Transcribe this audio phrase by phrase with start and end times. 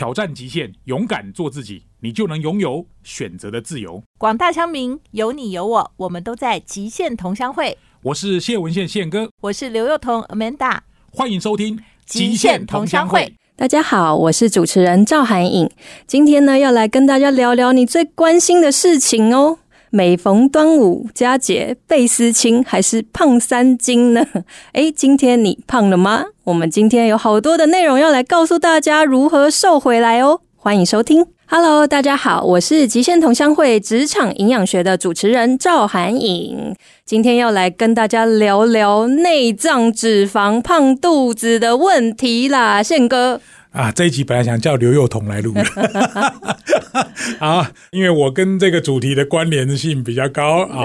[0.00, 4.02] 挑战极限，勇敢做自己，你就能拥有选择的自由。
[4.16, 7.76] 广大乡民，有你有我，我们都在极限同乡会。
[8.00, 10.78] 我是谢文宪宪哥，我是刘幼彤 Amanda，
[11.12, 11.76] 欢迎收听
[12.06, 13.20] 《极限同乡会》。
[13.56, 15.70] 大家好，我是主持人赵涵颖，
[16.06, 19.58] 今天呢要来跟大家聊聊你最关心的事情哦。
[19.92, 24.24] 每逢端午佳节倍思亲，还是胖三斤呢？
[24.74, 26.26] 诶，今天你胖了吗？
[26.44, 30.42] 我们今天有好多的内容要来告诉大家如何瘦回来哦。
[30.56, 36.72] 欢迎收听，Hello，大家好，我是极限同乡会职场营养学的主持人赵涵颖，
[37.04, 43.40] 今天要来跟大家聊聊内脏脂肪胖肚子的问题啦，宪哥。
[43.72, 45.54] 啊，这一集本来想叫刘幼彤来录，
[47.38, 50.84] 啊，因为我跟这个主题的关联性比较高啊，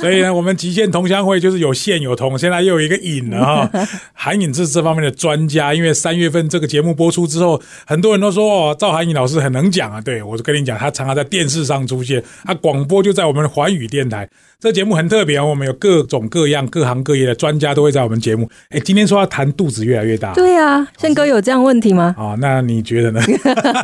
[0.00, 3.70] 所以呢，我们极限同乡会就是有线有同，现在又有一个影了哈。
[4.12, 10.00] 韩影是这方面的专家，因为三月份这个节目播出之后，很多人都说哦，赵韩影老师很能讲啊。
[10.00, 14.28] 对我就跟你讲，他常常在电视上出现，他广播就在我们的环宇电台。
[14.58, 18.48] 这节目很特别哦，我们有各种各样、各行各业的专家都会在我们节目。
[18.70, 22.14] 哎，今天说要谈肚子越来越大，对啊，宪哥有这样问题吗？
[22.26, 23.20] 啊，那你觉得呢？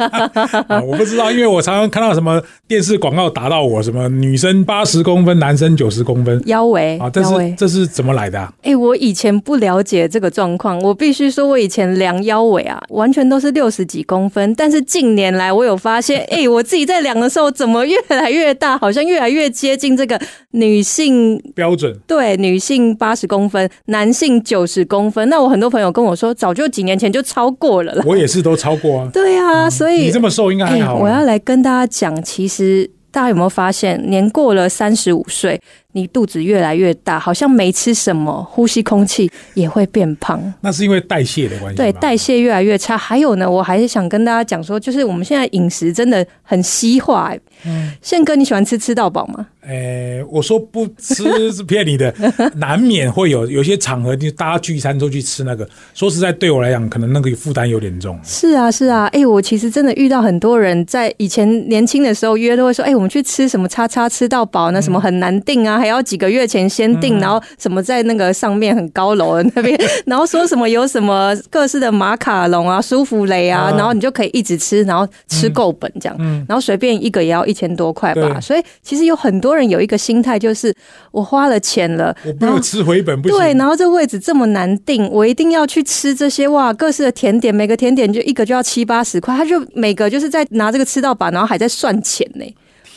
[0.86, 8.52] 我不知道，因为我常常看到什么电视广告打到我，什么女生八十公分，男生九十公分腰围啊，这是这是怎么来的？
[8.62, 20.20] 哎，我以前不了解这个状况，我必须说，我以前量腰围啊，完全都是六十几公分，但是近年来我有发现， 哎，我自己在量的时候，怎么越来越大，好像越来越接近这个。
[20.54, 25.27] 女性标准对女性八十公分，男性九十公分。
[25.30, 29.11] 那我很多朋友跟我说，早就几年前就超过了我也是都超过啊。
[29.12, 30.97] 对啊，所以你这么瘦应该还好。
[30.97, 35.61] 我要来跟大家讲，其实大家有没有发现，年过了三十五岁，
[35.92, 40.41] 你肚子越来越大，好像没吃什么，呼吸空气也会变胖。
[40.62, 41.77] 那是因为代谢的关系。
[41.77, 42.97] 对，代谢越来越差。
[42.97, 47.34] 还有呢，我还是想跟大家讲说，就是我们现在饮食真的很西化。
[47.66, 49.46] 嗯，宪哥，你喜欢吃吃到饱吗？
[49.66, 52.12] 诶，我说不吃是骗你的，
[52.56, 55.68] 难免会有有些场合，就大家聚餐都去吃那个。
[55.95, 58.18] 说实在，对我来讲，可能那个负担有点重。
[58.24, 76.44] 是啊，是啊，哎，我其实真的遇到很多人在以前年轻的时候约都会说，哎，我们去吃什么叉叉吃到饱，那什么很难订啊，还要几个月前先订，然后什么在那个上面很高楼的那边， 然后说什么有什么各式的马卡龙啊、舒芙蕾啊，然后你就可以一直吃，然后吃够本这样，嗯。
[76.48, 78.40] 然后随便一个也要一千多块吧。
[78.40, 79.52] 所以其实有很多。
[79.52, 80.74] 人有一个心态，就是
[81.11, 83.36] 我花了钱了，我没有吃回本不行。
[83.36, 92.45] 对，然后这位置这么难定，我一定要去吃这些哇，各式的甜点，每个甜点就一个就要七八十块，他就每个就是在拿这个吃到饱，然后还在算钱呢。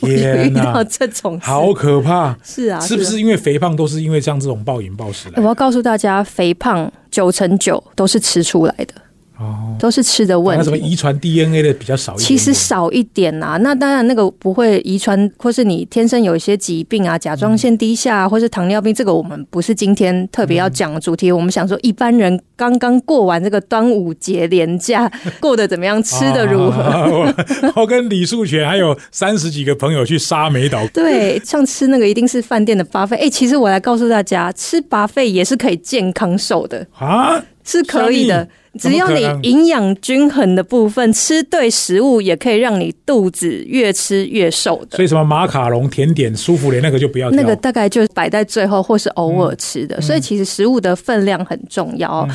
[0.00, 2.34] 天哪，这种好可怕！
[2.42, 5.28] 是啊，是不是因为肥胖都是因为像这种暴饮暴食？
[5.36, 8.94] 我要告诉大家，肥胖九成九都是吃出来的。
[9.38, 10.58] 哦，都是吃的问题。
[10.58, 12.26] 那什么遗传 DNA 的比较少一点？
[12.26, 13.58] 其实少一点呐。
[13.60, 21.30] 那当然，那个不会遗传，或是你天生有一些疾病啊，甲状腺低下，或是糖尿病，这个我们不是今天特别要讲的主题。
[21.30, 26.02] 我们想说，一般人刚刚过完这个端午节连假，过得怎么样？
[26.02, 27.30] 吃的如何？
[27.76, 30.86] 我跟李树全还有三十几个朋友去沙美岛。
[30.94, 33.16] 对，像吃那个一定是饭店的巴费。
[33.16, 38.48] 哎，其实我来告诉大家，吃巴费也是可以健康瘦的啊，是可以的。
[38.78, 44.96] 只要你营养均衡的部分吃对食物，也可以让你肚子越吃越瘦的。
[44.96, 47.30] 所以什么马卡龙、甜点、舒芙蕾那个就不要。
[47.30, 50.00] 那个大概就摆在最后，或是偶尔吃的。
[50.00, 52.26] 所以其实食物的分量很重要。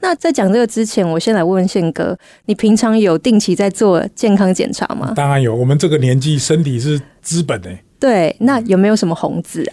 [0.00, 2.16] 那在讲这个之前，我先来问问宪哥，
[2.46, 5.12] 你平常有定期在做健康检查吗？
[5.14, 7.78] 当然有，我们这个年纪身体是资本诶。
[8.00, 9.72] 对，那有没有什么红字啊？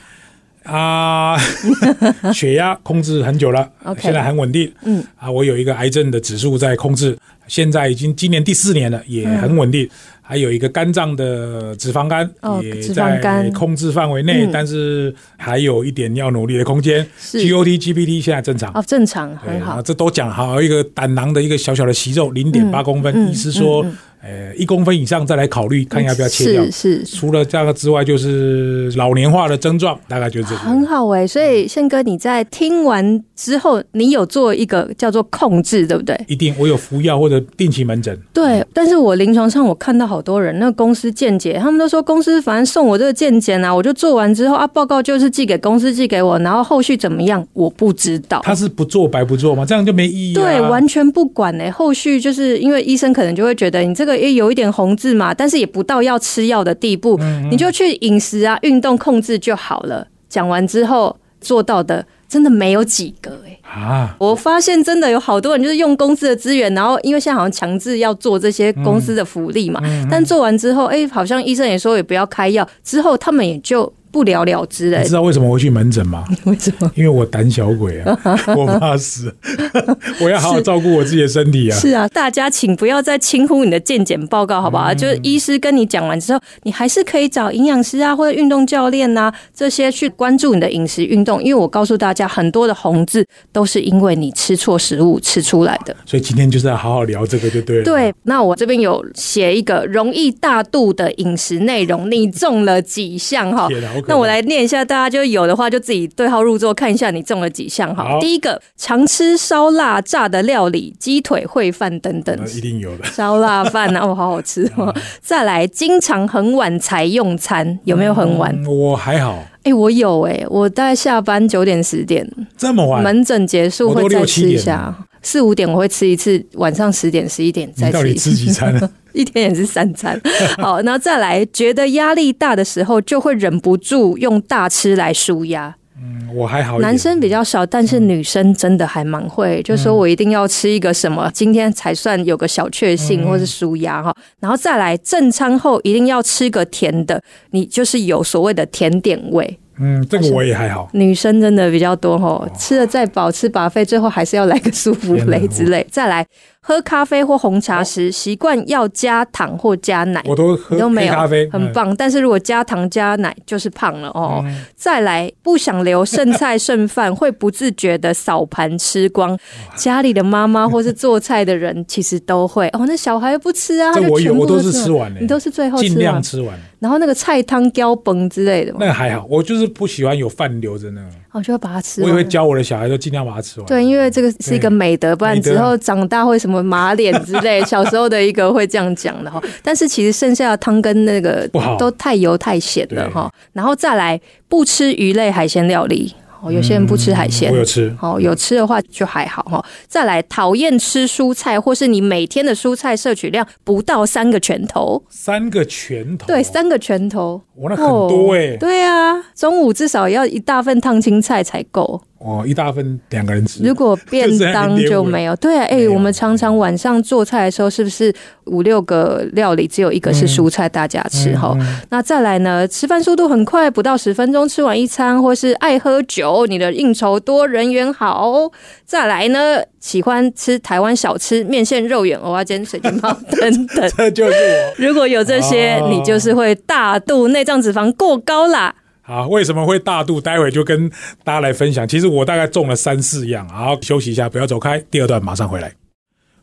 [0.70, 1.38] 啊，
[2.34, 3.68] 血压控制很久了，
[4.00, 4.72] 现在很稳定。
[4.84, 9.90] 嗯，啊，我有一个癌症的指数在控制，现在已经今年第四年了，也很稳定。
[10.22, 12.30] 还有一个肝脏的脂肪肝
[12.62, 17.04] 也在控制范围内，但是还有一点要努力的空间。
[17.20, 19.82] GOT、GPT 现在正常哦，正常很好。
[19.82, 23.84] 这都讲好，一个胆囊的一个小小的息肉零点八公分，意思说。
[24.22, 26.64] 呃，一公分以上再来考虑，看要不要切掉。
[26.66, 27.06] 是是。
[27.06, 30.58] 除了这个之外，就是老年化的症状，大概就是这个。
[30.58, 36.20] 很好哎，所以宪哥，你在听完之后，你有做一个叫做控制，对不对？
[36.28, 38.20] 一定，我有服药或者定期门诊。
[38.34, 48.42] 对，但是我临床上我看到好多人，那公司见解，他们都说公司反正送我这个健检啊，我就做完之后啊，报告就是寄给公司寄给我，然后后续怎么样，我不知道。
[48.44, 49.66] 他是不做白不做吗？
[49.66, 50.34] 这样就没意义。
[50.34, 54.09] 对，完全不管哎，后续就是因为医生可能就会觉得你这个。
[54.16, 57.20] 也有一点红字嘛，但是也不到要吃药的地步，
[57.50, 60.08] 你就去饮食啊、运动控制就好了。
[60.30, 75.08] 讲完之后做到的真的没有几个哎、啊，我发现真的有好多人就是用公司的资源，然后因为现在好像强制要做这些公司的福利嘛，但做完之后，哎、好像医生也说也不要开药，之后他们也就不了了之了你。
[75.08, 76.26] 知道为什么我会去门诊吗？
[76.46, 76.92] 为什么？
[76.96, 78.20] 因为我胆小鬼啊，
[78.56, 79.34] 我怕死，
[80.22, 81.78] 我要好好照顾我自己的身体啊。
[81.78, 84.94] 是啊，大家请不要再轻忽你的健检报告，好不好？
[84.94, 91.42] 就是医师跟你讲完之后，你还是可以找营养师啊，或者运动教练呐、这些去关注你的饮食运动。
[91.44, 95.96] 因为我告诉大家，很多的红字都是因为你吃错食物吃出来的。
[96.06, 97.84] 所以今天就是要好好聊这个就对了。
[97.84, 103.68] 对，那我这边有写一个容易大肚的饮食内容，你中了几项哈
[104.08, 108.18] 那我来念一下，大家就有的话就自己对号入座，看一下你中了几项哈。
[108.20, 112.46] 第一个，常吃烧腊、炸的料理、鸡腿、烩饭等等那。
[112.50, 113.06] 一定有的。
[113.06, 114.94] 烧腊饭啊， 哦，好好吃哦！
[115.22, 118.54] 再来，经常很晚才用餐，有没有很晚？
[118.64, 122.28] 嗯我还好，哎、我有哎、我大概下班九点十点，
[122.58, 128.46] 这么晚，门诊结束会再吃一下，四五点我会吃一次，晚上十点十一点再你到底吃一次吃。
[128.46, 128.90] 几餐啊？
[129.12, 130.20] 一天也是三餐。
[130.58, 135.76] 好，然后再来，觉得压力大的时候，就会忍不住用大吃来舒压。
[136.02, 136.80] 嗯我还好。
[136.80, 144.16] 男生比较少，但是女生真的还蛮会，就说我一定要吃一个什么，今天才算有个小确幸或是舒压哈。
[144.40, 149.60] 然后再来，正餐后一定要吃个甜的，你就是有所谓的甜点味。
[149.82, 150.90] 嗯，这个我也还好。
[150.92, 155.86] 女生真的比较多吼，吃的再饱，吃饱费，最后还是要来个舒芙蕾之类。
[155.90, 156.26] 再来，
[156.70, 160.24] 喝咖啡或红茶时，习惯要加糖或加奶。
[160.28, 161.96] 我都喝都没有，咖啡，很棒。
[161.96, 164.46] 但是如果加糖加奶，就是胖了哦。
[164.76, 169.36] 再来，不想留剩菜剩饭，会不自觉的扫盘吃光。
[169.76, 172.86] 家里的妈妈或是做菜的人，其实都会哦。
[172.86, 175.98] 那小孩不吃啊，这我我都是吃吃完了你都是最后尽。
[175.98, 176.56] 量吃完。
[176.78, 182.24] 然后那个菜汤浇崩之类的那，个还好，我就是不喜欢有饭留着那个，我就会把它吃完我也。
[182.24, 183.68] 会教我的小孩都尽量把它吃完。
[183.68, 187.64] 对，因为这个是一个美德，不然之后长大会什么马脸之类。
[187.70, 191.48] 小时候的一个会这样讲的哈，但是其实剩下的汤跟那个
[191.78, 193.32] 都太油太咸了哈。
[193.54, 197.58] 然后再来不吃鱼类海鲜料理，哦，有些人不吃海鲜我。
[197.58, 199.64] 有吃，哦，有吃的话就还好哈。
[199.88, 212.02] 再来，讨厌吃蔬菜，或是你每天的蔬菜摄取量不到三个拳头，三个拳头，对，三个拳头，我那很多哎哦，对啊，中午至少要一大份烫青菜才够。
[212.20, 213.64] 哦，一大份两个人吃。
[213.64, 218.14] 如果便当就没有，对啊，哎、我们常常晚上做菜的时候，是不是
[218.46, 221.58] 五六个料理只有一个是蔬菜，大家吃哈、
[221.90, 228.52] 那再来呢，吃饭速度很快，不到十分钟吃完一餐，或是爱喝酒，你的应酬多，人缘好。
[228.86, 233.90] 再来呢，喜欢吃台湾小吃，面线、肉圆、蚵仔煎、水晶包等等。
[233.96, 234.86] 这就是我。
[234.86, 238.76] 如果有这些，哦你就是会大肚内脏脂肪过高啦。
[239.10, 240.22] 啊，为什么会大肚？
[240.22, 240.88] 待会就跟
[241.24, 241.88] 大家来分享。
[241.88, 244.78] 其实我大概中了三四样，好，休息一下，不要走开。
[244.92, 245.89] 第二段马上回来。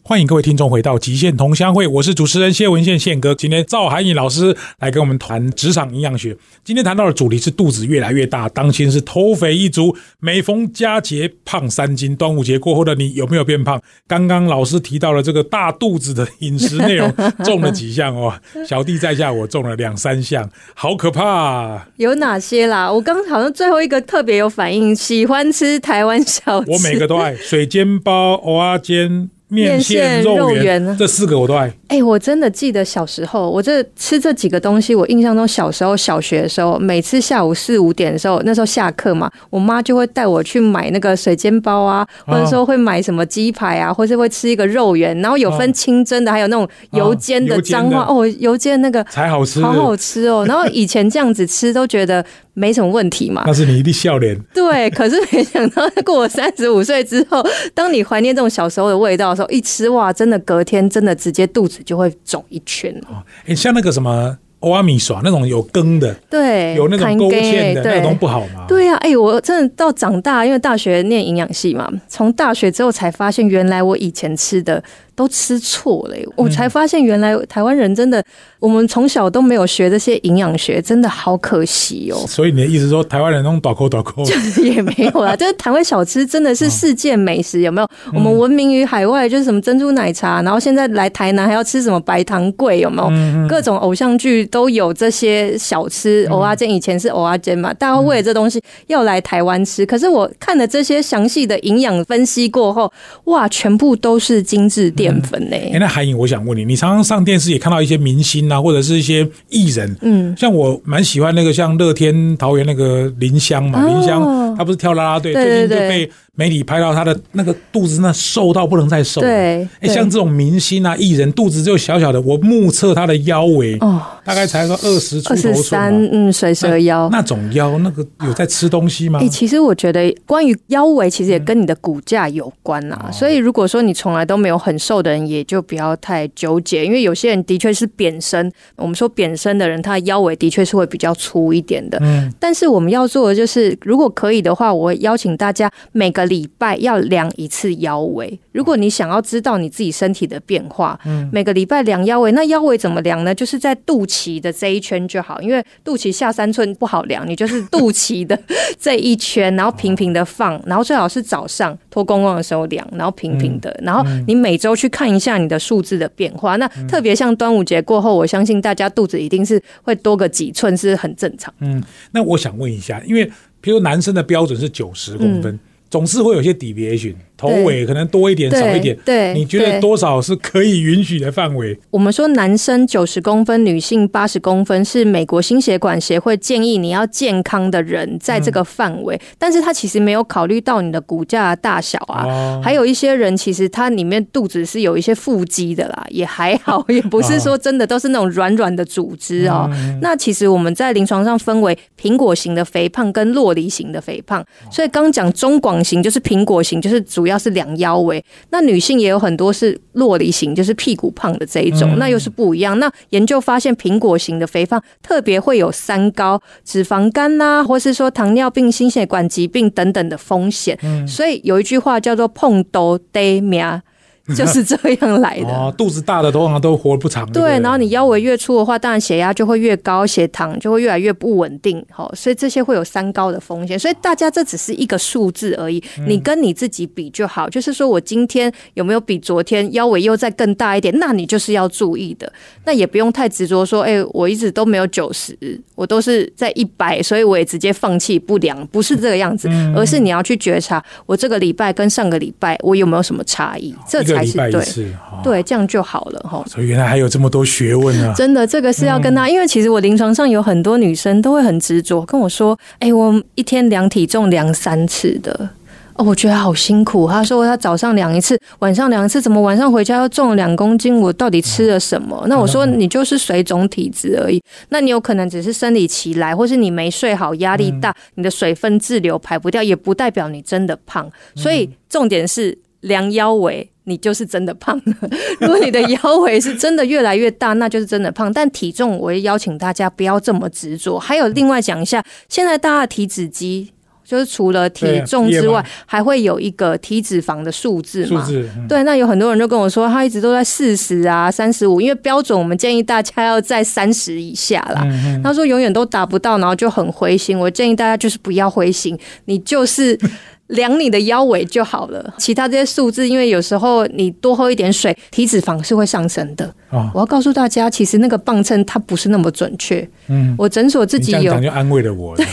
[0.09, 3.35] 欢迎各位听众回到极限同乡会，我是主持人谢文宪宪哥。
[3.35, 6.37] 今天赵涵颖老师来跟我们谈职场营养学。
[6.63, 9.97] 今天谈到的主题是肚子越来越大，当心是偷肥一族。
[10.21, 13.83] 每逢佳节胖三斤，端午节过后的你有没有变胖？
[14.07, 17.13] 刚刚老师提到了这个大肚子的饮食内容，
[17.45, 18.33] 中了几项哦。
[18.65, 21.89] 小弟在下我中了两三项，好可怕、啊！
[21.97, 22.89] 有哪些啦？
[22.93, 26.71] 我刚好像最后一个特别有反应，喜欢吃台湾小吃。
[26.71, 31.73] 我每个都爱，水煎包、蚵仔煎、面线、肉圆，这四个我都爱。
[31.89, 47.77] 哎、我真的记得小时候，我这吃这几个东西，我印象中小时候小学的时候，每次下午四五点的时候，那时候下课嘛，我妈就会带我去买那个水煎包啊，或者说会买什么鸡排啊，或是会吃一个肉圆，然后有分清蒸的，还有那种油煎的哦油煎的。
[47.77, 50.45] 脏话哦，油煎那个才好吃，好好吃哦。
[50.49, 52.25] 然后以前这样子吃都觉得
[52.59, 54.35] 没什么问题嘛，那是你一定笑脸。
[54.55, 62.91] 对，可是没想到过我三十五岁之后，当你怀念这种小时候的味道的时候，一吃哇，真的隔天真的直接肚子就会肿一圈。
[63.11, 68.65] 哦哎，像那个什么欧阿米耍那种有羹的，对，有那种勾芡的，那对种不好吗？
[68.67, 74.83] 对呀、啊，哎、我真的到长大，因为大学念营养系嘛，从大学之后才发现，原来我以前吃的
[75.17, 78.23] 都吃错了耶、我才发现原来台湾人真的，
[78.61, 82.19] 我们从小都没有学这些营养学，真的好可惜哦。
[82.29, 84.23] 所以你的意思说，台湾人那种短口短口，
[84.63, 87.89] 也没有啦， 就是台湾小吃真的是世界美食，有没有？
[88.13, 93.49] 我们闻名于海外，就是什么珍珠奶茶，然后现在来台南还要吃什么白糖桂，有没有？
[93.49, 99.87] 各种偶像剧都有这些小吃，偶阿煎以前是偶阿煎嘛，大家为了这东西要来台湾吃。
[99.87, 102.93] 可是我看了这些详细的营养分析过后，
[103.25, 119.21] 哇，全部都是精致淀粉呢、哎，那韩颖，我想问你，你常常上电视也看到一些明星啊，或者是一些艺人，嗯，像我蛮喜欢那个像乐天桃园那个林湘嘛，哦林香她不是跳啦啦队，最近就被媒体拍到他的那个肚子那瘦到不能再瘦。
[119.21, 125.89] 对哎，像这种明星啊、艺人，肚子就小小的，我目测他的腰围哦，大概才个二十出二十头寸嘛。
[125.91, 127.09] 三嗯水蛇腰。
[127.11, 129.29] 那种腰，那个有在吃东西吗哎、？
[129.29, 133.07] 其实我觉得关于腰围，其实也跟你的骨架有关啦。
[133.09, 138.53] 哦所以如果说你从来都没有很瘦的人，也就不要太纠结，因为有些人的确是扁身。
[138.77, 141.99] 我们说扁身的人，他的腰围的确是会比较粗一点的。
[142.03, 148.39] 嗯，但是我们要做的就是，如果可以的话，我会邀请大家每个礼拜要量一次腰围。
[148.53, 153.35] 如果你想要知道你自己身体的变化，嗯每个礼拜量腰围，那腰围怎么量呢？
[153.35, 158.39] 就是在肚脐的这一圈就好，因为肚脐下三寸不好量，你就是肚脐的
[158.79, 166.57] 这一圈，然后平平的放，然后最好是早上脱光光的时候量，然后平平的，然后你每周去看一下你的数字的变化。
[166.57, 171.53] 那特别像端午节过后，我相信大家肚子一定是会多个几寸，是很正常。
[171.61, 173.31] 嗯那我想问一下，因为
[173.61, 175.59] 比如男生的标准是九十公分，
[175.91, 178.97] 总是会有些 deviation，头尾可能多一点少一点。
[179.05, 181.79] 对你觉得多少是可以允许的范围？
[181.91, 192.25] 我们说男生九十公分，女性八十公分，是美国心血管协会建议你要健康的人在这个范围，但是他其实没有考虑到你的骨架大小啊。
[192.27, 199.71] 哦还有一些人其实他里面肚子是有一些腹肌的啦， 也还好， 也不是说真的都是那种软软的组织哦。
[200.01, 208.25] 那其实我们在临床上分为苹果型的肥胖跟洛梨型的肥胖，所以刚讲中广型就是苹果型，就是主要是两腰围。
[208.51, 212.79] 那女性也有很多是洛梨型，就是屁股胖的这一种，那又是不一样。
[212.79, 220.79] 那研究发现，苹果型的肥胖特别会有三高、脂肪肝呐、或是说糖尿病、心血管疾病等等的风险。
[221.07, 223.81] 所以有一句话叫做“碰都得命”，
[224.35, 225.49] 就是这样来的。
[225.49, 227.31] 哦，肚子大的通常都活不长。
[227.33, 233.79] 对然后你腰围越粗的话，当然血压就会越高，血糖就会越来越不稳定，好，所以这些会有三高的风险。
[233.79, 237.49] 所以大家这只是一个数字而已，你跟你自己比就好。
[237.49, 242.31] 就是说我今天有没有比昨天腰围又再更大一点，那你就是要注意的。
[242.65, 245.37] 那也不用太执着说，哎、我一直都没有九十，
[245.75, 254.93] 我都是在一百，所以我也直接放弃不良，不是这个样子，而是你要去觉察我这个礼拜跟上个礼拜我有没有什么差异，这才是对。
[255.23, 256.45] 对，这样就好了哈。
[256.47, 258.15] 所以原来还有这么多学问啊！
[258.15, 265.51] 真的，这个是要跟他，因为其实我临床上有很多女生都会很执着跟我说：“哎、我一天量体重量三次的。”
[265.99, 267.09] 哦，我觉得好辛苦。
[267.09, 271.01] 她说她早上量一次，晚上量一次，怎么晚上回家又重了两公斤？
[271.01, 272.23] 我到底吃了什么？
[272.29, 274.39] 那我说你就是水肿体质而已。
[274.69, 281.11] 那你有可能只是生理期来，或是你没睡好，压力大，你的水分滞留排不掉，也不代表你真的胖。
[281.35, 283.71] 所以重点是量腰围。
[283.89, 284.95] 你就是真的胖了。
[285.39, 288.33] 如果你的腰围是真的越来越大，那就是真的胖。
[288.33, 290.99] 但体重，我也邀请大家不要这么执着。
[290.99, 293.73] 还有另外讲一下，现在大家的体脂机。
[294.05, 298.25] 就是除了体重之外，还会有一个体脂肪的数字嘛？
[298.69, 304.83] 对，那有很多人就跟我说，他一直都在四十啊、三十五，因为标准我们建议大家要在三十以下啦。
[304.85, 307.37] 嗯他说永远都达不到，然后就很灰心。
[307.37, 309.99] 我建议大家就是不要灰心，你就是。
[310.49, 316.47] 量你的腰围就好了，其他这些数字，因为有时候你多喝一点水，体脂肪是会上升的。
[316.71, 319.89] 哦、我要告诉大家，其实那个磅秤它不是那么准确。
[320.09, 322.17] 嗯，我诊所自己有，就安慰了我。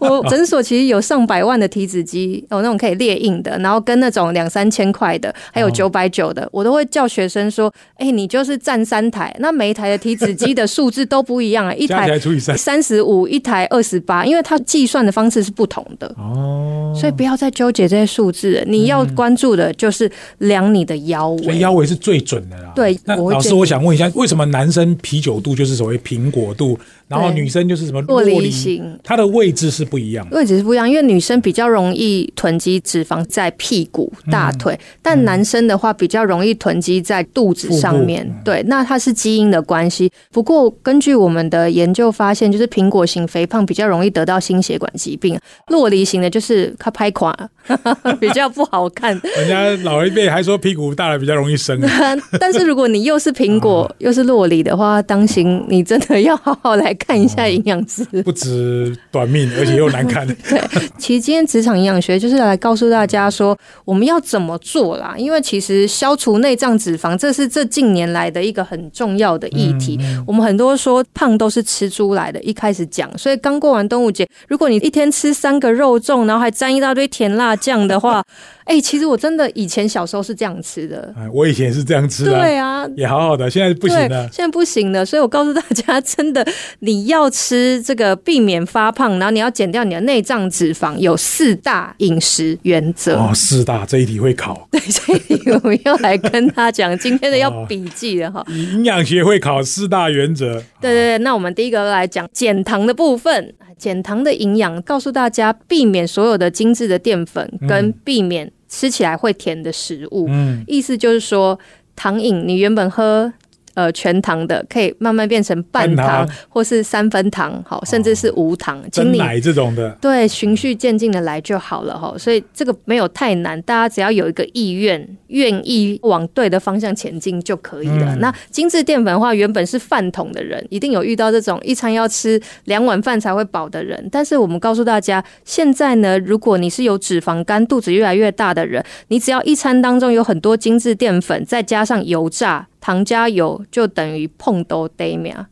[0.00, 12.08] 我诊所其实有上百万的体脂机，有那种可以列印的，然后跟那种两三千块的，还有九百九的，我都会叫学生说：“哎、欸，你就是站三台，那每一台的体脂机的数字都不一样啊， 一台
[12.56, 16.12] 三十五，一台二十八，因为它计算的方式是不同的。
[16.16, 22.72] 哦，所以不要再纠结这些数字，你要关注的就是量你的腰围，所以腰围是最准的啦。
[22.74, 28.98] 对，那老师，我想问一下，为什么男生啤酒肚就是所谓苹果肚，然后女生就是什么洛梨型？
[29.02, 38.28] 它的位置是不一样的，位置是不一样，因为女生比较容易囤积脂肪在屁股、大腿，嗯、但男生的话比较容易囤积在肚子上面。
[38.44, 40.10] 对，那它是基因的关系。
[40.30, 47.34] 不过根据我们的研究发现，就是苹果型肥胖比较容易得到心血管疾病，洛梨型的就是它拍垮，
[48.20, 49.18] 比较不好看。
[49.36, 51.80] 人家老一辈还说屁股大了比较容易生，
[52.40, 58.04] 但是如果你又是苹果 又是洛梨的话，当心你真的要好好来看一下营养师。
[58.22, 60.26] 不止短命，而且又难看。
[60.26, 60.60] 对，
[60.98, 65.14] 其实今天职场营养学就是来告诉大家说，我们要怎么做啦。
[65.16, 69.98] 因为其实消除内脏脂肪，这是这近年来的一个很重要的议题。
[70.26, 78.22] 我们很多说胖都是吃猪来的，一开始讲，所以刚过完端午节，如果你一天吃三个肉粽，然后还沾一大堆甜辣降的话，
[78.64, 81.12] 哎、其实我真的以前小时候是这样吃的。
[81.16, 84.28] 哎，我以前是这样吃的啊，对啊，也好好的，现在不行，了。
[84.32, 86.46] 现在不行了，所以我告诉大家，真的
[86.80, 93.16] 你要吃这个避免发胖，然后你要减掉你的内脏脂肪，有四大饮食原则。
[93.16, 98.44] 哦，四大这一题会考， 对，这一题我们要来跟他讲今天的要 哦笔记了哈。
[98.48, 100.54] 营养学会考四大原则。
[100.80, 103.54] 对对对，那我们第一个来讲减糖的部分。
[103.78, 110.26] 减糖的营养，告诉大家避免所有的精致的淀粉，跟避免吃起来会甜的食物。
[110.28, 111.58] 嗯，意思就是说，
[111.94, 113.32] 糖饮你原本喝
[113.78, 119.18] 呃全糖的，可以慢慢变成半半糖糖或是三分糖，好，甚至是无糖，请你。
[119.18, 128.16] 真奶这种的，对，循序渐进的来就好了哈，所以这个没有太难，大家只要有一个意愿，愿意往对的方向前进就可以了。
[128.16, 134.08] 嗯那精致淀粉的话，原本是饭桶的人，一定有遇到这种一餐要吃两碗饭才会饱的人。
[134.10, 145.46] 但是我们告诉大家，现在呢，如果你是有脂肪肝、肚子越来越大的人，你只要一餐当中有很多精致淀粉，再加上油炸、糖加油，就等于碰都 得苗。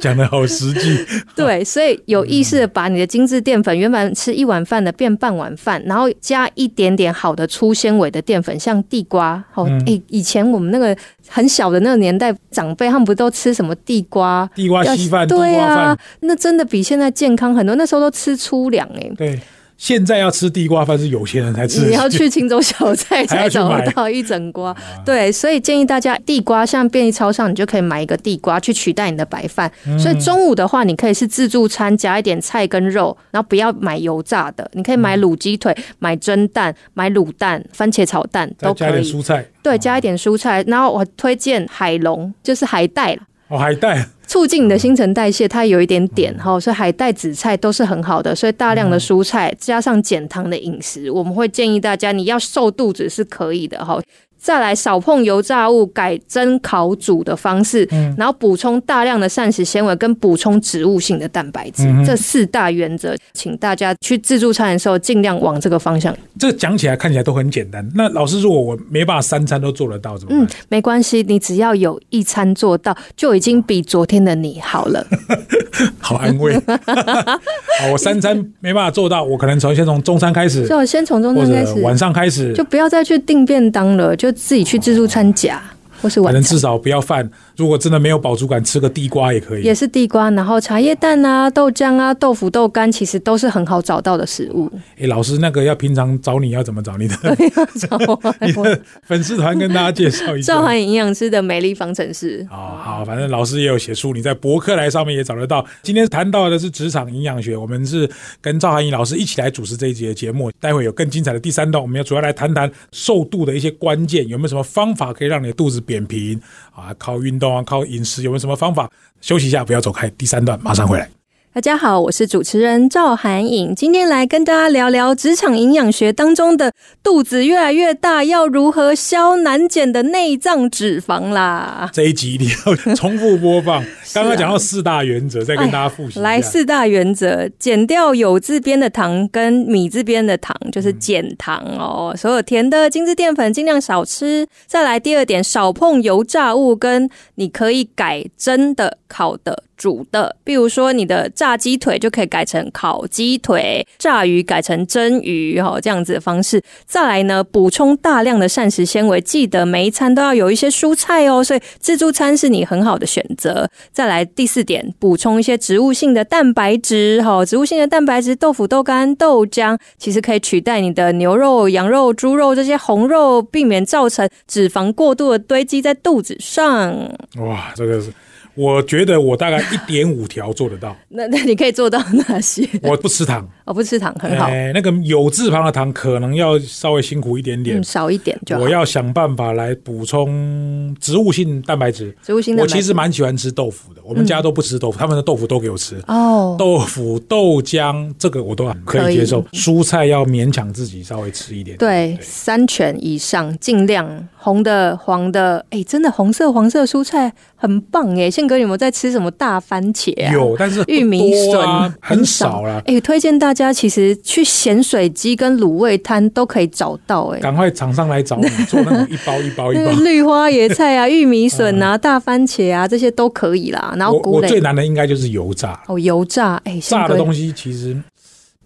[0.00, 1.04] 讲的好实际。
[1.34, 9.42] 对，所以有意识的把你的精致淀粉原本吃一碗饭的变半碗饭，然后加一点点好的粗纤维的淀粉，像地瓜。
[9.54, 10.96] 哦，嗯诶，以前我们那个
[11.28, 14.48] 很小的那个年代，长辈他们不都吃什么地瓜？
[14.54, 17.74] 地瓜稀饭、对啊，，那真的比现在健康很多。
[17.74, 19.40] 那时候都吃粗粮哎、对。
[19.76, 24.74] 现在要吃地瓜饭是有钱人才吃，你要去青州小菜才找得到一整瓜。
[25.04, 29.70] 对，所以建议大家地瓜，像便利超商，你就可以买一个地瓜去取代你的白饭。
[29.98, 38.92] 所以中午的话，你可以是自助餐，加一点菜跟肉，然后不要买油炸的，你可以买卤鸡腿、买蒸蛋、买卤蛋、番茄炒蛋都可以。
[38.92, 43.22] 点蔬菜，对，加一点蔬菜，然后我推荐海龙，就是海带啦。
[43.48, 54.00] 哦，海带，促进你的新陈代谢，它有一点点哈，所以海带、紫菜都是很好的，所以大量的蔬菜加上减糖的饮食，我们会建议大家，你要瘦肚子是可以的哈。
[54.38, 66.16] 再来少碰油炸物，改蒸烤煮的方式，然后补充大量的膳食纤维跟补充植物性的蛋白质，这四大原则，请大家去自助餐的时候尽量往这个方向。
[66.38, 67.86] 这讲起来看起来都很简单。
[67.94, 75.06] 那老师，如果我没办法三餐都做得到，怎么嗯？，没关系，你只要有一餐做到，就已经比昨天的你好了。
[75.98, 76.54] 好安慰。
[77.80, 85.62] 好，我三餐没办法做到，我可能从先从中餐开始，就先从中餐开始，晚上开始，就不要再去订便当了，就就自己去自助餐夹，
[86.02, 86.58] 或是晚餐可能至。
[86.58, 87.30] 少不要饭。
[87.56, 89.74] 如果真的没有饱足感，吃个地瓜也可以也。
[89.74, 94.70] 是地瓜，然后茶叶蛋啊、豆浆啊、豆腐、豆干，其实都是很好找到的食物。
[94.98, 97.14] 哎，老师，那个要平常找你要怎么找你的？
[97.78, 100.52] 找我 你的粉丝团跟大家介绍一下。
[100.54, 102.46] 赵涵营养师的美丽方程式。
[102.50, 105.64] 哦，好，反正老师也有写书，你在博客来上面也找得到。
[105.82, 108.08] 今天谈到的是职场营养学，我们是
[108.40, 110.50] 跟赵涵颖老师一起来主持这一节节目。
[110.58, 116.40] 待会有更精彩的第三段，我们要主要来谈谈瘦肚的一些关键，有没有什么方法可以让你的肚子扁平
[116.74, 116.94] 啊？
[116.96, 118.90] 靠运动啊，靠饮食有没有什么方法？
[119.20, 121.08] 休息一下，不要走开，第三段马上回来。
[121.56, 126.70] 大家好，我是主持人赵涵颖，今天来跟大家聊聊职场营养学当中的
[127.02, 131.90] 肚子越来越大，要如何消难减的内脏脂肪啦。
[131.94, 133.82] 这一集一定要重复播放。
[134.12, 136.20] 刚刚讲到四大原则，再跟大家复习。
[136.20, 142.14] 来四大原则：减掉有字边的糖跟米字边的糖，就是减糖哦。
[142.14, 144.46] 所有甜的精致淀粉尽量少吃。
[144.66, 149.62] 再来第二点，少碰油炸物，跟你可以改蒸的、烤的。
[149.76, 156.62] 煮的，比如说你的炸鸡腿就可以改成烤鸡腿，炸鱼改成蒸鱼，哈，这样子的方式。
[156.86, 163.68] 再来呢，补充大量的膳食纤维，记得每一餐都要有一些蔬菜哦，所以自助餐是你很好的选择。
[163.92, 176.94] 再来第四点，补充一些植物性的蛋白质，哈，植物性的蛋白质，豆腐、豆干、豆浆，其实可以取代你的牛肉、羊肉、猪肉这些红肉，避免造成脂肪过度的堆积在肚子上。
[177.38, 178.12] 哇，这个是。
[178.56, 180.96] 我觉得我大概一点五条做得到。
[181.08, 182.68] 那 那你可以做到哪些？
[182.82, 187.84] 我不吃糖，我 不吃糖，很好，哎那个有字旁的糖可能要稍微辛苦一点点嗯，。
[187.84, 188.68] 少一点就好我。
[188.68, 192.14] 要想办法来补充植物性蛋白质。
[192.22, 195.96] 植物性蛋白质我其实蛮喜欢吃豆腐的，我们家都不吃豆腐，他们的豆腐都给我吃。
[196.08, 199.42] 哦，豆腐、豆浆，这个我都可可以以接受。
[199.52, 201.76] 蔬菜要勉强自己稍微吃一点。
[201.78, 208.30] 对，三全以上，尽量红的、黄的，哎，真的红色、黄色蔬菜很棒哎。
[208.46, 210.32] 宪哥，你有没有在吃什么大番茄啊？
[210.32, 212.80] 有，但是不玉米笋很少啦。
[212.86, 219.82] 哎、推荐大家其实去咸水鸡跟卤味摊都可以找到哎、赶快厂商来找你做那种一包一包一包。
[219.82, 223.94] 那个绿花野菜啊、 玉米笋啊、大番茄啊，这些都可以啦。
[223.98, 227.96] 然后我我最难的应该就是油炸，哦，油炸哎，炸的东西其实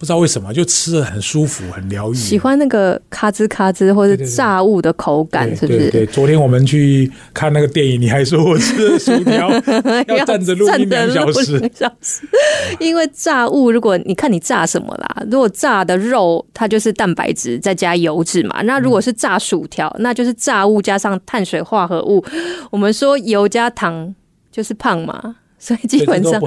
[0.01, 2.15] 不知道为什么就吃的很舒服，很疗愈。
[2.15, 5.91] 喜欢那个咔吱咔吱或者对对对炸物的口感，是不是？
[5.91, 9.51] 对昨天我们去看那个电影，你还说我吃的薯条
[10.09, 11.71] 要站着录音两小时
[12.79, 18.63] 因为炸物，如果你看你炸什么啦，如果炸的肉，它就是蛋白质再加油脂嘛。
[18.63, 22.25] 那如果是炸薯条，那就是炸物加上碳水化合物。
[22.71, 24.15] 我们说油加糖
[24.51, 26.41] 就是胖嘛，所以基本上。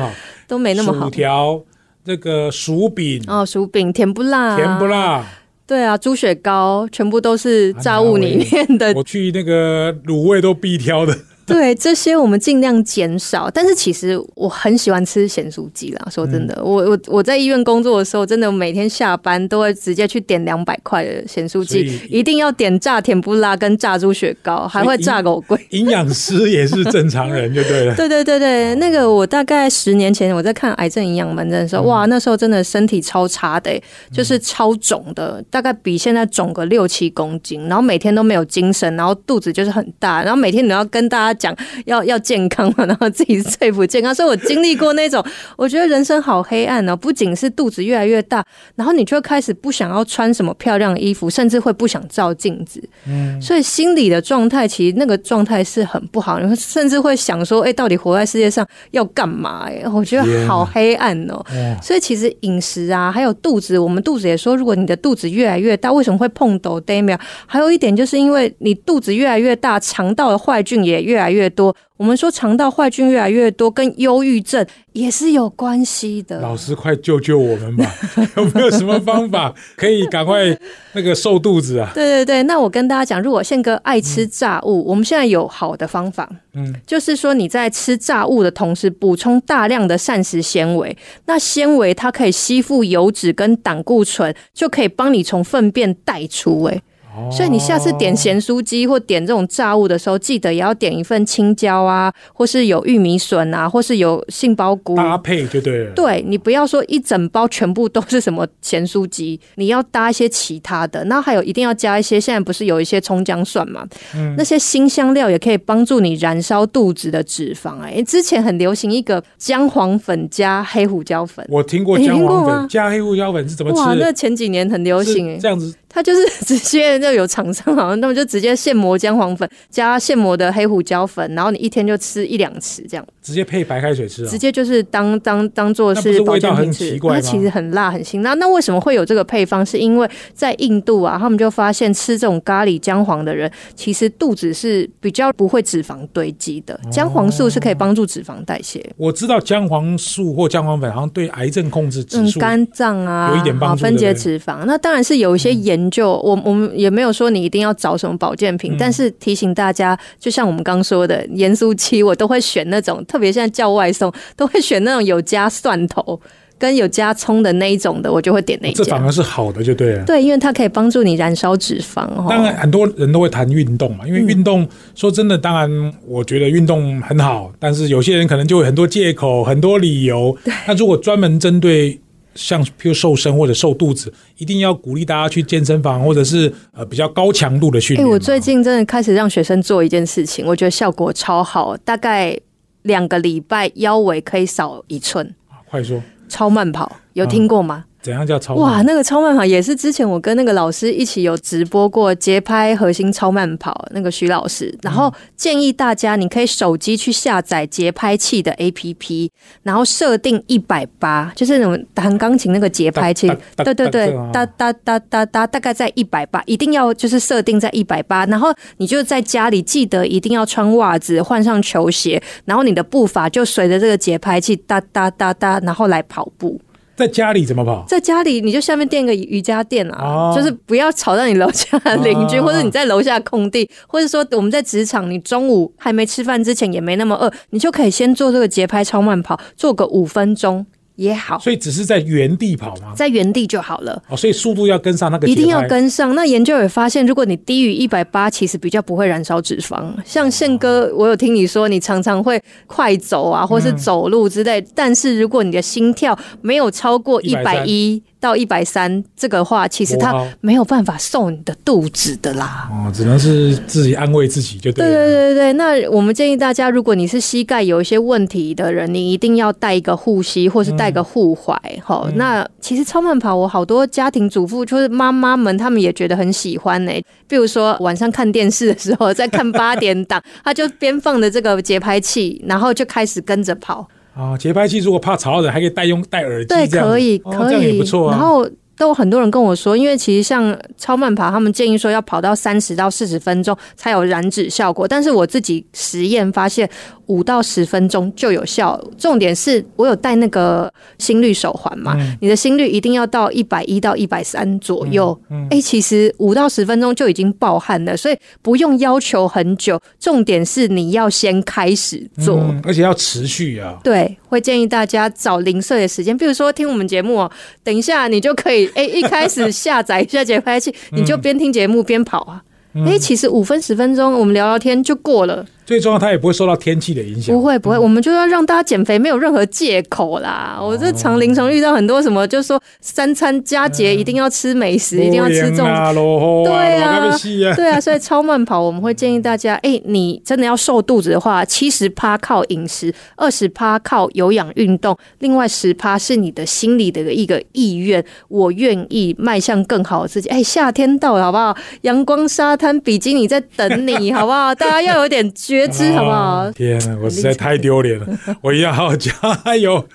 [0.46, 1.10] 都没那么好薯。
[1.10, 1.60] 条、
[2.04, 4.86] 这个薯饼、哦，薯饼甜不辣、甜不？
[4.86, 5.26] 辣。
[5.66, 16.08] 对啊，猪血糕全部都是炸物里面的我去那个卤味都必挑的， 对这些我们尽量减少，但是其实我很喜欢吃咸酥鸡啦。
[16.10, 25.60] 说真的，嗯我我我在医院工作的时候，真的每天下班都会直接去点两百块的咸酥鸡，一定要点炸甜不辣跟炸猪血糕，还会炸狗龟。
[25.71, 27.95] 营养师也是正常人就对了。
[27.95, 45.24] 对对对对，那个我大概十年前我在看癌症营养门诊的时候，嗯哇，那时候真的身体超差的、欸就是超肿的，大概比现在肿个六七公斤，然后每天都没有精神，然后肚子就是很大，然后每天你要跟大家讲要要健康嘛， 然后自己最不健康，所以我经历过那种，
[45.58, 48.43] 我觉得人生好黑暗哦，不仅是肚子越来越大，
[48.76, 59.65] 然后你就会开始不想要穿什么漂亮的衣服，甚至会不想照镜子，嗯，所以心理的状态，其实那个状态是很不好，然后甚至会想说，哎、到底活在世界上要干嘛？
[59.67, 61.36] 哎，我觉得好黑暗哦。
[61.36, 71.76] 哦，所以其实饮食啊，还有肚子，我们肚子也说，如果你的肚子越来越大，为什么会碰抖 d a m i 还有一点就是因为你肚子越来越大，肠道的坏菌也越来越多。
[71.96, 76.42] 我们说肠道坏菌越来越多，跟忧郁症也是有关系的。
[76.42, 77.96] 老师快救救我们吧！
[78.36, 80.58] 有没有什么方法 可以赶快
[80.94, 81.92] 那个瘦肚子啊？
[81.94, 90.98] 对对对，那我跟大家讲，如果宪哥爱吃炸物，我们现在有好的方法，嗯，就是说你在吃炸物的同时，补充大量的膳食纤维。
[91.26, 96.82] 那纤维它可以吸附油脂跟胆固醇，就可以帮你从粪便带出、欸。
[97.15, 104.95] 哦所以你下次点咸酥鸡或点这种炸物的时候，记得也要点一份青椒啊，或是有玉米笋啊，或是有杏鲍菇。
[104.95, 105.91] 搭配就对了。
[105.93, 124.13] 对你不要说一整包全部都是什么咸酥鸡，你要搭一些其他的，那还有一定要加一些，现在不是有一些葱姜蒜嘛，嗯那些新香料也可以帮助你燃烧肚子的脂肪、哎，之前很流行一个姜黄粉加黑胡椒粉，我听过你姜黄粉加黑胡椒粉是怎么哇，那吃？
[124.13, 133.06] 前几年很流行、哎是，这样子它就是 直接就有厂商好像他们就直接现磨姜黄粉加现磨的黑胡椒粉，然后你一天就吃一两匙这样。
[133.21, 134.38] 直接配白开水吃啊直？
[134.38, 138.21] 接就是当当当做是保味道很健品吃奇，怪吗它其实很辣很辛。
[138.21, 139.65] 那那为什么会有这个配方？
[139.65, 146.73] 是因为在印度啊，他们就发现吃这种咖喱姜黄的人，其实肚子是比较不会脂肪堆积的。
[146.73, 148.86] 哦姜黄素是可以帮助脂肪代谢。
[148.97, 154.65] 我知道姜黄素或姜黄粉好像对癌症控制指嗯，肝脏啊，有一点帮助分解脂肪。
[154.65, 166.19] 那当然是有一些研究，我我们也没有说你一定要找什么保健嗯品，但是提醒大家，就像我们刚说的，盐酥期我都会选那种，特别现在叫外送都会选那种有加蒜头
[166.58, 168.84] 跟有加葱的那一种的，我就会点那一家。
[168.84, 170.06] 这反而是好的，就对了。
[170.06, 172.26] 对，因为它可以帮助你燃烧脂肪哦。
[172.30, 174.65] 当然，很多人都会谈运动嘛，因为嗯运动
[174.96, 180.38] 说真的，当然我觉得运动很好，但是有些人可能就有很多借口、很多理由。
[180.65, 182.00] 那如果专门针对
[182.36, 188.13] 像譬如瘦身或者瘦肚子，一定要鼓励大家去健身房或者是呃比较高强度的训哎、练嘛。
[188.13, 192.38] 我最近真的开始让学生做一件事情，我觉得效果超好，大概
[192.84, 195.34] 两个礼拜腰围可以少一寸。
[195.50, 197.86] 啊快说，超慢跑有听过吗？
[198.04, 204.78] 怎样叫超慢哇，那个超慢跑也是之前我跟那个老师一起有直播过节拍核心超慢跑，那个徐老师。
[204.82, 209.30] 然后建议大家，你可以手机去下载节拍器的 APP，
[209.63, 218.26] 然后设定一百八，就是那种弹钢琴那个节拍器对对对哒，哒哒哒哒哒，大概在一百八，一定要就是设定在一百八。
[218.26, 226.60] 然后你就在家里记得一定要穿袜子，换上球鞋，然后你的步伐就随着这个节拍器哒哒哒哒，然后来跑步。
[226.95, 227.84] 在家里怎么跑？
[227.88, 242.93] 在家里你就下面垫个瑜伽垫啊，哦就是不要吵到你楼下的 邻居，哦或者你在楼下空地，或者说我们在职场，你中午还没吃饭之前也没那么饿，你就可以先做这个节拍超慢跑，做个五分钟也好，所以只是在原地跑吗？
[242.95, 244.01] 在原地就好了。
[244.10, 246.13] 哦，所以速度要跟上那个一定要跟上。
[246.13, 249.91] 那研究也发现，如果你低于一百八，其实比较不会燃烧脂肪。
[250.06, 254.63] 像宪哥，我有听你说，你常常会快走啊，或是走路之类。
[254.75, 262.70] 但是如果你的心跳没有超过一百一，到一百三，这个话其实它不好没有办法瘦你的肚子的啦。
[262.72, 264.96] 哦，只能是自己安慰自己就对对了。
[264.96, 271.58] 对对对，那我们建议大家，如果你是膝盖有一些问题的人，你一定要带一个护膝，或是带个护踝。
[271.84, 276.92] 哈、那其实超慢跑，我好多家庭主妇，就是妈妈们，他们也觉得很喜欢呢、
[277.28, 283.86] 比如说晚上看电视的时候，在看八点档， 他就边放着这个节拍器，然后就开始跟着跑。
[284.15, 288.17] 啊，节拍器如果怕吵到人，还可以带用戴耳机对，这样，可以，哦这样，也不错啊。
[288.17, 288.47] 然后
[288.78, 296.70] 都有很多人跟我说，因为其实像超慢跑，他们建议说要跑到三十到四十分钟才有燃脂效果，但是我自己实验发现
[297.08, 298.80] 五到十分钟就有效。
[298.98, 305.18] 重点是我有戴那个心率手环嘛，嗯你的心率一定要到一百一到一百三左右。
[305.30, 309.80] 嗯哎、其实五到十分钟就已经爆汗了，所以不用要求很久。
[310.00, 312.38] 重点是你要先开始做。
[312.40, 313.78] 嗯，而且要持续啊。
[313.84, 317.32] 对，会建议大家找零碎的时间，比如说听我们节目哦，
[317.64, 322.41] 等一下你就可以，哎，一开始下载一下节拍器，你就边听节目边跑啊。
[322.86, 327.36] 哎、其实五分十分钟，我们聊聊天就过了，最重要，它也不会受到天气的影响。
[327.36, 330.60] 不会不会，我们就要让大家减肥没有任何借口啦。
[330.62, 337.54] 我这常临床遇到很多什么，就是说三餐佳节一定要吃美食，一定要吃这种啊，落雨啊，对啊。
[337.56, 350.30] 对啊，所以超慢跑我们会建议大家，哎、你真的要瘦肚子的话，七十趴靠饮食，二十趴靠有氧运动，另外十趴是你的心里的一个意愿，我愿意迈向更好的自己。
[350.30, 351.56] 哎、夏天到了，好不好？
[351.82, 354.54] 阳光沙滩比基尼在等你，好不好？
[354.54, 356.54] 大家要有点觉知，好不好哦？
[356.56, 358.08] 天啊，我实在太丢脸了，
[358.42, 359.12] 我一定要好好加
[359.60, 359.86] 油。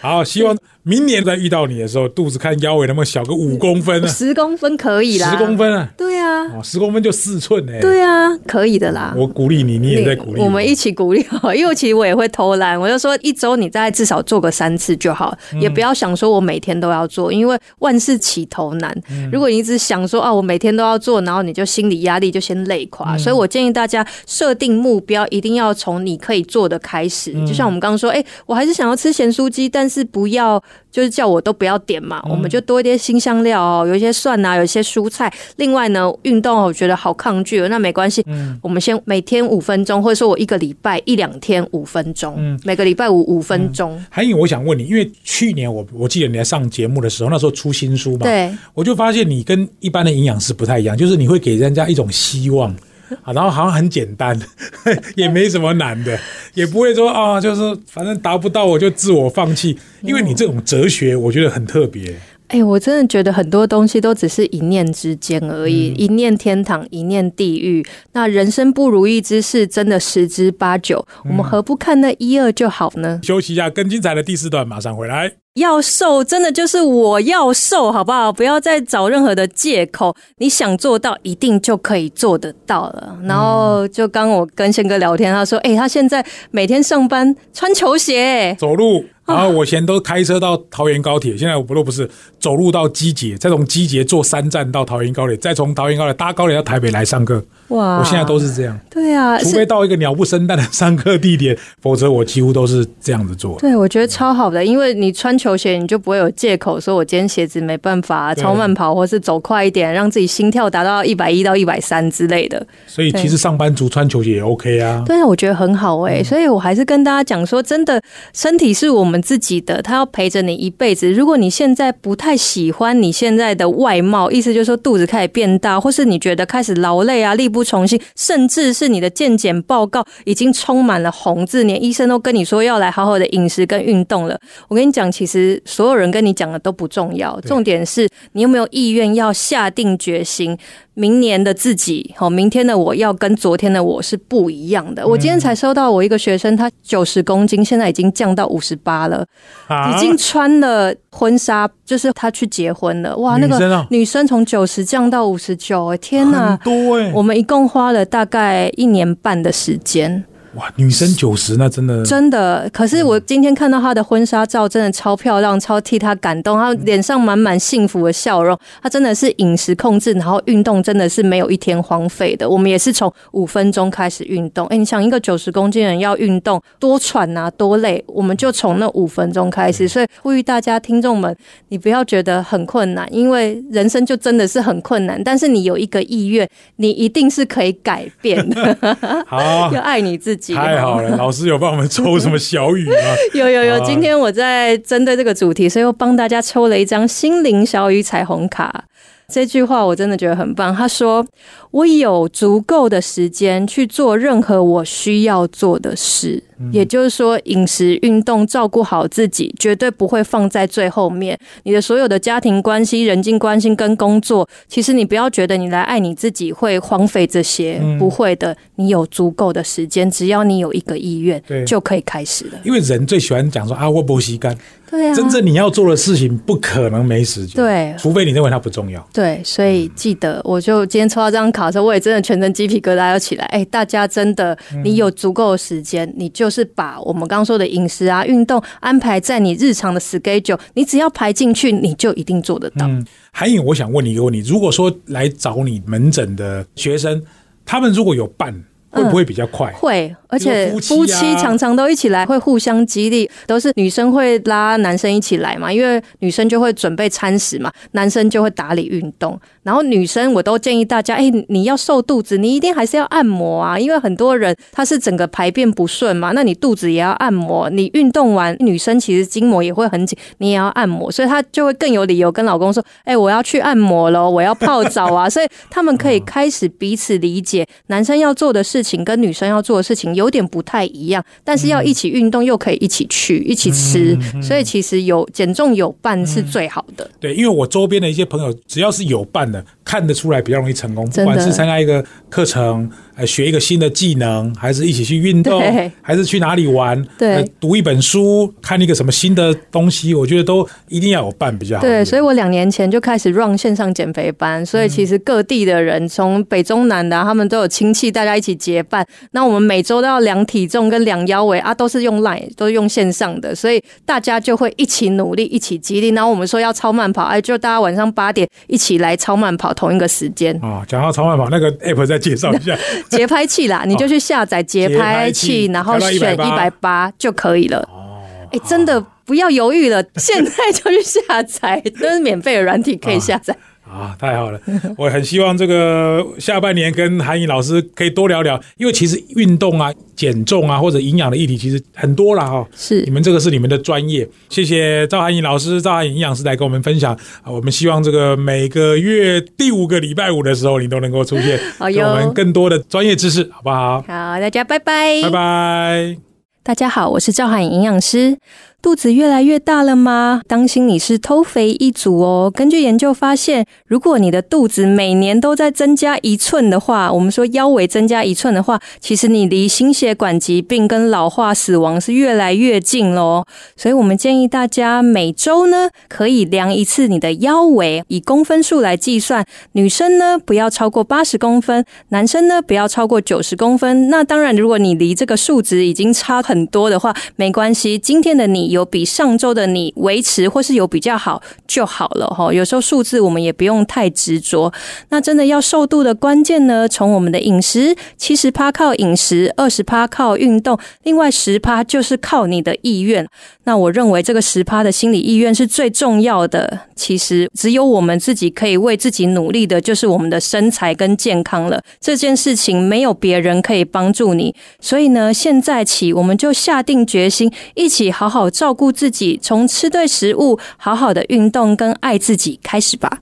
[0.00, 0.56] 好，希望
[0.88, 4.08] 明年再遇到你的时候，肚子看腰围能不能小个五公分啊？
[4.08, 5.54] 十公分可以啦，十公。
[5.58, 7.78] 分啊，对啊，哦，十公分就四寸哎。
[7.78, 9.12] 对啊，可以的啦。
[9.14, 18.96] 我鼓励你，你也在鼓励我们一起鼓励好，因为其实我也会偷懒，我就说一周你大概至少做个三次就好，嗯也不要想说我每天都要做，因为万事起头难。
[19.10, 23.14] 嗯如果你一直想说啊，我每天都要做，然后你就心理压力就先累垮。
[23.14, 27.32] 嗯所以我建议大家设定目标，一定要从你可以做的开始。
[27.34, 35.32] 嗯就像我们刚刚说，哎、我还是想要吃咸酥鸡，但是不要就是叫我都不要点嘛，我们就多一点新香料哦，有一些蒜啊，有一些蔬菜。
[35.56, 38.24] 另外呢，运动我觉得好抗拒哦，那没关系，
[38.62, 44.02] 我们先每天五分钟，或者说我一个礼拜一两天五分钟，每个礼拜五五分钟。
[44.08, 52.74] 还有，我想问你，因为去年我我记得你在上节目的时候，那时候出新书嘛，对，我就发现你跟一般的营养师不太一样，就是你会给人家一种希望。
[53.22, 54.38] 啊，然后好像很简单，
[55.16, 56.18] 也没什么难的，
[56.54, 62.14] 也不会说啊，就是反正达不到我就自我放弃，因为你这种哲学我觉得很特别。
[62.48, 67.84] 哎、我真的觉得很多东西都只是一念之间而已，一念天堂，一念地狱。
[68.12, 73.20] 那人生不如意之事，真的十之八九，我们何不看那一二就好呢？
[73.22, 75.30] 休息一下，更精彩的第四段马上回来。
[75.54, 78.32] 要瘦，真的就是我要瘦，好不好？
[78.32, 83.18] 不要再找任何的借口，你想做到，一定就可以做得到了。
[83.24, 92.08] 然后就刚我跟宪哥聊天，他说：“哎、他现在每天上班穿球鞋、走路，然后我以前都开车到桃园高铁，现在我不都不是
[92.38, 97.42] 走路到机捷，再从机捷坐三站到桃园高铁，再从桃园高铁搭高铁到台北来上课。
[97.68, 103.58] 哇我现在都是这样，对啊，除非到一个鸟不生蛋的上课地点，否则我几乎都是这样子做。
[103.58, 112.64] 对，我觉得超好的，因为你穿球鞋，你就不会有借口说我今天鞋子没办法超慢跑，或是走快一点，让自己心跳达到一百一到一百三之类的。
[112.86, 115.02] 所以其实上班族穿球鞋也 OK 啊。
[115.06, 118.00] 对啊，我觉得很好哎、所以我还是跟大家讲说，真的，
[118.32, 121.12] 身体是我们自己的，它要陪着你一辈子。
[121.12, 134.38] 如果你现在不太喜欢你现在的外貌，意思就是说肚子开始变大，或是你觉得开始劳累啊、力不从心，甚至是你的健检报告已经充满了红字，连医生都跟你说要来好好的饮食跟运动了。
[134.68, 140.58] 我跟你讲，其实所有人跟你讲的都不重要，重点是你有没有意愿要下定决心。
[140.94, 145.06] 明年的自己，好，明天的我要跟昨天的我是不一样的。
[145.06, 149.24] 我今天才收到我一个学生，他九十公斤，现在已经降到五十八了，
[149.68, 153.16] 啊已经穿了婚纱，就是他去结婚了。
[153.18, 156.56] 哇，那个女生从九十降到五十九，哎，天很哪！
[156.64, 160.24] 多哎、我们一共花了大概一年半的时间。
[160.54, 166.58] 哇，女生九十那真的真的，可是我今天看到她的婚纱照，真的超漂亮，超替她感动。
[166.58, 172.48] 她脸上满满幸福的笑容，她真的是饮食控制，然后运动真的是没有一天荒废的。
[172.48, 174.66] 我们也是从五分钟开始运动。
[174.68, 179.86] 哎，你想一个九十公斤的人要运动多喘啊，多累，我们就从那五分钟开始。
[179.86, 181.36] 所以呼吁大家听众们，
[181.68, 185.22] 你不要觉得很困难，因为人生就真的是很困难。
[185.22, 188.76] 但是你有一个意愿，你一定是可以改变的。
[189.28, 189.68] 好。
[189.74, 190.37] 要爱你自己。
[190.38, 190.54] 己。
[190.54, 192.94] 太好了，老师有帮我们抽什么小雨吗？
[193.34, 198.84] 有有有，啊今天我在针对这个主题，所以又帮大家抽了一张心灵小雨彩虹卡。
[199.30, 200.74] 这句话我真的觉得很棒。
[200.74, 201.26] 他说
[201.70, 211.38] ：“我有足够的时间去做任何我需要做的事。”也就是说，饮食、运动、照顾好自己，绝对不会放在最后面。
[211.64, 218.56] 你的所有的家庭关系、人际关系跟工作，其实你不要觉得你来爱你自己会荒废这些，不会的。
[218.76, 222.52] 你有足够的时间，只要你有一个意愿对，就可以开始了。
[222.64, 224.56] 因为人最喜欢讲说啊，我不吸干，
[224.88, 229.04] 对啊，真正你要做的事情不可能没时间，，对除非你认为它不重要。
[229.12, 233.44] 对，所以记得，我就今天抽到这张卡的时候，我也真的全身鸡皮疙瘩要起来。
[233.46, 242.86] 哎，大家真的，你有足够的时间，你就就是把我们刚刚说的饮食啊、运动安排在你日常的 schedule，你只要排进去，你就一定做得到。
[242.86, 247.22] 嗯，韩颖，我想问你一个问题：如果说来找你门诊的学生，
[247.66, 249.70] 他们如果有办，会不会比较快？
[249.72, 259.38] 会，而且夫妻常常都一起来，会互相激励，都是女生会拉男生一起来嘛，因为女生就会准备餐食嘛，男生就会打理运动。
[259.62, 267.68] 然后女生我都建议大家，哎、你要瘦肚子，你一定还是要按摩啊，因为很多人他是整个排便不顺嘛，那你肚子也要按摩。
[267.68, 287.08] 你运动完，女生其实筋膜也会很紧，你也要按摩，所以她就会更有理由跟老公说，哎、我要去按摩喽，我要泡澡啊， 所以他们可以开始彼此理解，男生要做的事情跟女生要做的事情有点不太一样，但是要一起运动又可以一起去一起吃，所以其实有减重有伴是最好的。
[287.20, 291.08] 对，因为我周边的一些朋友，只要是有伴的，看得出来比较容易成功。
[291.10, 301.82] 不管是参加一个课程，呃，学一个新的技能，还是一起去运动对，还是去哪里玩，对呃读一本书，看一个什么新的东西，我觉得都一定要有伴比较好。
[301.82, 309.04] 对，所以我两年前就开始 run 线上减肥班，所以其实各地的人，从北中南的啊、他们都有亲戚，大家一起结伴。
[309.32, 316.10] 那我们每周都要量体重跟量腰围啊，都是用 line，都是用线上的，所以大家就会一起努力，一起激励。
[316.10, 320.56] 然后我们说要超慢跑，哎，就大家晚上八点一起来超慢跑，同一个时间。
[320.62, 322.78] 啊， 讲到超慢跑那个 app 再介绍一下。
[323.16, 327.78] 节拍器啦，你就去下载节节拍拍器器，然后选一180百八就可以了。
[327.90, 333.56] 哦，哎、真的不要犹豫了，现在就去下载， 都是免费的软体可以下载。
[333.90, 334.60] 啊，太好了！
[334.96, 347.50] 我很希望这个下半年跟韩颖老师可以多聊聊，因为其实运动啊、减重啊或者营养的议题其实很多了哈、是你们这个是你们的专业，谢谢赵韩颖老师、赵韩颖营养师来跟我们分享啊。
[347.50, 351.58] 我们希望这个每个月第五个礼拜五的时候，你都能够出现，
[351.92, 354.00] 给我们更多的专业知识，好不好？
[354.02, 356.16] 好，大家拜拜，拜拜。
[356.62, 358.36] 大家好，我是赵涵颖营养师。
[358.80, 360.40] 肚子越来越大了吗？
[360.46, 362.48] 当心你是偷肥一族哦。
[362.54, 373.44] 根据研究发现，如果你的肚子每年都在增加一寸的话，我们说腰围增加一寸的话，其实你离心血管疾病跟老化死亡是越来越近喽。
[373.76, 379.44] 所以我们建议大家每周呢可以量一次你的腰围，以公分数来计算。
[379.72, 384.08] 女生呢不要超过八十公分，男生呢不要超过九十公分。
[384.08, 387.98] 那当然，如果你离这个数值已经差很多的话，没关系。
[387.98, 392.52] 今天的你有比上周的你维持，或是有比较好就好了哈。
[392.52, 394.72] 有时候数字我们也不用太执着。
[395.08, 403.26] 那真的要瘦肚的关键呢，从我们的饮食，七十趴靠饮食，二十趴靠运动，另外十趴就是靠你的意愿。
[403.68, 406.80] 那我认为这个十趴的心理意愿是最重要的。
[406.96, 411.78] 其实只有我们自己可以为自己努力的，就是我们的身材跟健康了。
[412.00, 423.18] 这件事情没有别人可以帮助你，所以呢，现在起我们就下定决心，一起好好照顾自己，从吃对食物、好好的运动跟爱自己开始吧。